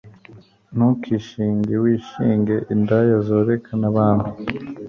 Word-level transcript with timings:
ntukishinge 0.75 1.73
wishinge 1.83 2.55
indaya 2.73 3.17
zoreka 3.27 3.71
n'abami 3.81 4.29